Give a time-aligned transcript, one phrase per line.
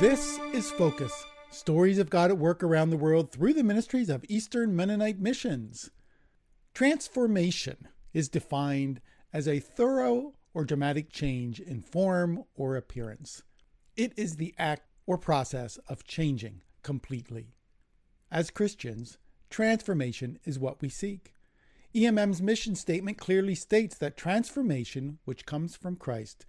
[0.00, 4.24] This is Focus Stories of God at Work Around the World through the ministries of
[4.28, 5.90] Eastern Mennonite Missions.
[6.74, 9.00] Transformation is defined
[9.32, 13.44] as a thorough or dramatic change in form or appearance.
[13.96, 17.54] It is the act or process of changing completely.
[18.32, 19.18] As Christians,
[19.48, 21.34] transformation is what we seek.
[21.94, 26.44] EMM's mission statement clearly states that transformation, which comes from Christ,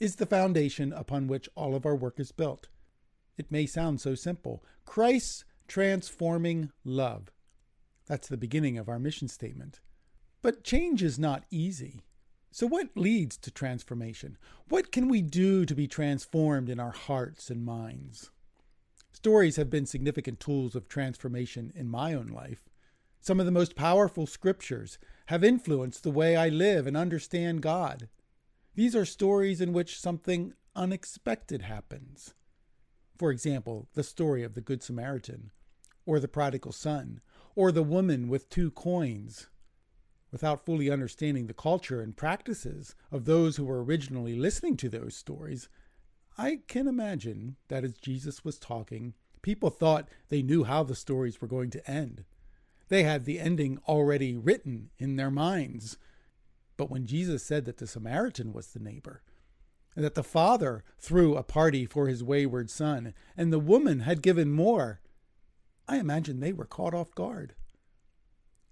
[0.00, 2.68] is the foundation upon which all of our work is built.
[3.36, 4.64] It may sound so simple.
[4.84, 7.30] Christ's transforming love.
[8.06, 9.80] That's the beginning of our mission statement.
[10.42, 12.02] But change is not easy.
[12.52, 14.38] So, what leads to transformation?
[14.68, 18.30] What can we do to be transformed in our hearts and minds?
[19.12, 22.68] Stories have been significant tools of transformation in my own life.
[23.20, 28.08] Some of the most powerful scriptures have influenced the way I live and understand God.
[28.74, 32.34] These are stories in which something unexpected happens.
[33.16, 35.50] For example, the story of the Good Samaritan,
[36.04, 37.20] or the prodigal son,
[37.54, 39.48] or the woman with two coins.
[40.30, 45.16] Without fully understanding the culture and practices of those who were originally listening to those
[45.16, 45.68] stories,
[46.36, 51.40] I can imagine that as Jesus was talking, people thought they knew how the stories
[51.40, 52.24] were going to end.
[52.88, 55.96] They had the ending already written in their minds.
[56.76, 59.22] But when Jesus said that the Samaritan was the neighbor,
[60.04, 64.50] that the father threw a party for his wayward son, and the woman had given
[64.52, 65.00] more,
[65.88, 67.54] I imagine they were caught off guard.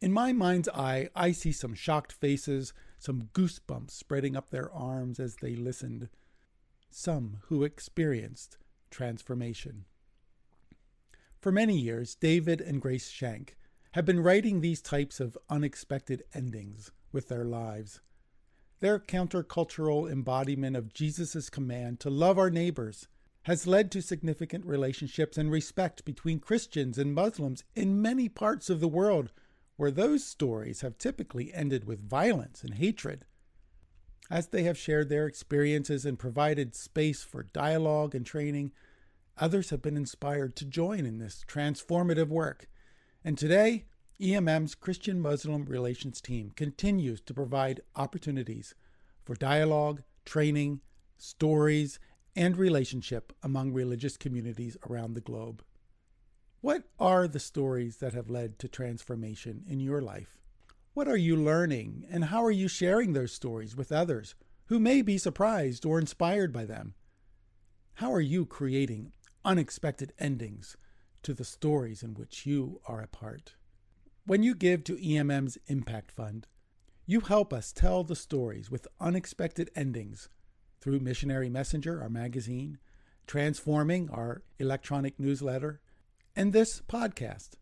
[0.01, 5.19] In my mind's eye, I see some shocked faces, some goosebumps spreading up their arms
[5.19, 6.11] as they listened,
[6.91, 8.59] some who experienced
[8.91, 9.87] transformation.
[11.41, 13.57] For many years, David and Grace Shenk
[13.93, 18.01] have been writing these types of unexpected endings with their lives.
[18.81, 23.09] Their countercultural embodiment of Jesus' command to love our neighbors
[23.43, 28.81] has led to significant relationships and respect between Christians and Muslims in many parts of
[28.81, 29.33] the world
[29.77, 33.25] where those stories have typically ended with violence and hatred.
[34.31, 38.73] As they have shared their experiences and provided space for dialogue and training,
[39.37, 42.69] others have been inspired to join in this transformative work
[43.25, 43.87] and today,
[44.23, 48.75] EMM's Christian Muslim relations team continues to provide opportunities
[49.25, 50.81] for dialogue, training,
[51.17, 51.99] stories,
[52.37, 55.65] and relationship among religious communities around the globe.
[56.61, 60.39] What are the stories that have led to transformation in your life?
[60.95, 64.35] What are you learning, and how are you sharing those stories with others
[64.67, 66.95] who may be surprised or inspired by them?
[67.95, 69.13] How are you creating
[69.45, 70.77] unexpected endings
[71.23, 73.55] to the stories in which you are a part.
[74.27, 76.47] When you give to EMM's Impact Fund,
[77.05, 80.31] you help us tell the stories with unexpected endings
[80.81, 82.79] through Missionary Messenger, our magazine,
[83.27, 85.83] Transforming, our electronic newsletter,
[86.35, 87.57] and this podcast.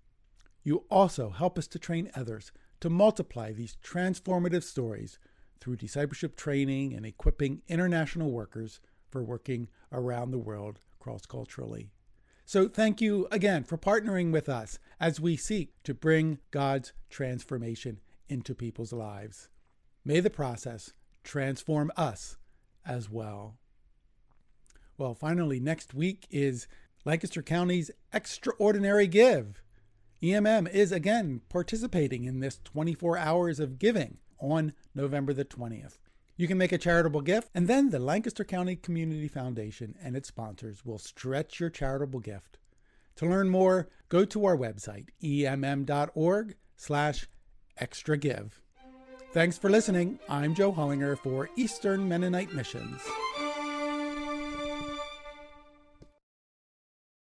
[0.63, 5.19] You also help us to train others to multiply these transformative stories
[5.59, 8.79] through discipleship training and equipping international workers
[9.11, 11.91] for working around the world cross culturally.
[12.53, 17.99] So thank you again for partnering with us as we seek to bring God's transformation
[18.29, 19.49] into people's lives.
[20.05, 20.93] May the process
[21.25, 22.37] transform us
[22.85, 23.57] as well.
[24.99, 26.69] Well, finally, next week is
[27.07, 29.63] Lancaster County's Extraordinary Give.
[30.23, 35.97] EMM is again participating in this 24 hours of giving on November the 20th.
[36.37, 40.29] You can make a charitable gift, and then the Lancaster County Community Foundation and its
[40.29, 42.59] sponsors will stretch your charitable gift.
[43.17, 47.29] To learn more, go to our website, emm.org slash
[47.77, 48.61] extra give.
[49.33, 50.19] Thanks for listening.
[50.29, 53.01] I'm Joe Hollinger for Eastern Mennonite Missions.